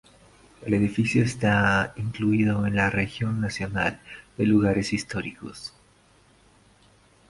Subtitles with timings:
[0.65, 4.01] El edificio está incluido en el Registro Nacional
[4.35, 5.75] de Lugares Históricos.